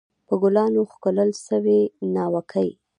په 0.27 0.33
ګلانو 0.41 0.81
ښکلل 0.91 1.29
سوې 1.47 1.79
ناوکۍ 2.15 2.69